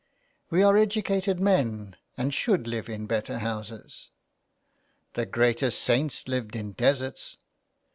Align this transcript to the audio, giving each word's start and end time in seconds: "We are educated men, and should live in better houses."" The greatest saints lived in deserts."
"We 0.49 0.63
are 0.63 0.77
educated 0.77 1.39
men, 1.39 1.95
and 2.17 2.33
should 2.33 2.65
live 2.65 2.89
in 2.89 3.05
better 3.05 3.37
houses."" 3.37 4.09
The 5.13 5.27
greatest 5.27 5.79
saints 5.79 6.27
lived 6.27 6.55
in 6.55 6.71
deserts." 6.71 7.37